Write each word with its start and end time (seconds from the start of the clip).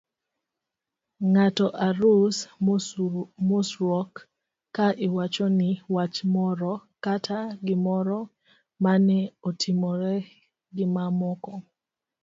ng'ato 1.31 1.67
e 1.73 1.73
arus, 1.87 2.37
mosruok, 3.49 4.11
ka 4.75 4.87
iwachoni 5.05 5.69
wach 5.95 6.17
moro 6.35 6.73
kata 7.03 7.39
gimoro 7.65 8.19
mane 8.83 9.17
otimore 9.49 10.15
gimamoko 10.75 11.51